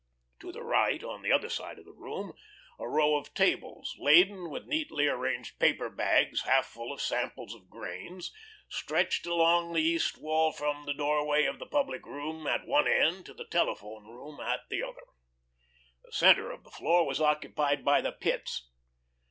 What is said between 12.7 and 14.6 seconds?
end to the telephone room